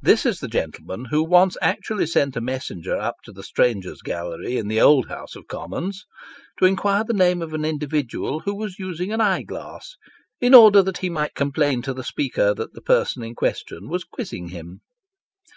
This 0.00 0.24
is 0.24 0.38
the 0.38 0.46
gentleman 0.46 1.06
who 1.06 1.24
once 1.24 1.56
actually 1.60 2.06
sent 2.06 2.36
a 2.36 2.40
messenger 2.40 2.96
up 2.96 3.16
to 3.24 3.32
the 3.32 3.42
Strangers' 3.42 4.00
Gallery 4.00 4.58
in 4.58 4.68
the 4.68 4.80
old 4.80 5.08
House 5.08 5.34
of 5.34 5.48
Commons, 5.48 6.04
to 6.60 6.66
inquire 6.66 7.02
the 7.02 7.12
name 7.12 7.42
of 7.42 7.52
an 7.52 7.64
individual 7.64 8.38
who 8.38 8.54
was 8.54 8.78
using 8.78 9.12
an 9.12 9.20
eye 9.20 9.42
glass, 9.42 9.96
in 10.40 10.54
order 10.54 10.84
that 10.84 10.98
he 10.98 11.10
might 11.10 11.34
complain 11.34 11.82
to 11.82 11.92
the 11.92 12.04
Speaker 12.04 12.54
that 12.54 12.74
the 12.74 12.80
person 12.80 13.24
in 13.24 13.34
question 13.34 13.88
was 13.88 14.04
quizzing 14.04 14.50
him 14.50 14.82